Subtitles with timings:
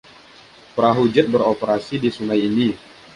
[0.75, 2.69] Perahu jet beroperasi di sungai ini.